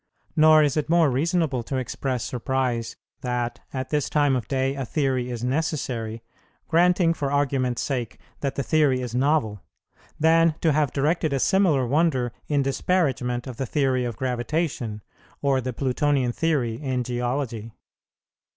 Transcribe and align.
Nor 0.35 0.63
is 0.63 0.77
it 0.77 0.89
more 0.89 1.11
reasonable 1.11 1.61
to 1.61 1.77
express 1.77 2.23
surprise, 2.23 2.95
that 3.21 3.59
at 3.71 3.91
this 3.91 4.09
time 4.09 4.35
of 4.35 4.47
day 4.47 4.73
a 4.73 4.83
theory 4.83 5.29
is 5.29 5.43
necessary, 5.43 6.23
granting 6.67 7.13
for 7.13 7.29
argument's 7.31 7.83
sake 7.83 8.17
that 8.39 8.55
the 8.55 8.63
theory 8.63 8.99
is 9.01 9.13
novel, 9.13 9.61
than 10.19 10.55
to 10.61 10.71
have 10.71 10.89
directed 10.91 11.33
a 11.33 11.39
similar 11.39 11.85
wonder 11.85 12.33
in 12.47 12.63
disparagement 12.63 13.45
of 13.45 13.57
the 13.57 13.67
theory 13.67 14.03
of 14.03 14.17
gravitation, 14.17 15.03
or 15.43 15.61
the 15.61 15.71
Plutonian 15.71 16.31
theory 16.31 16.81
in 16.81 17.03
geology. 17.03 17.71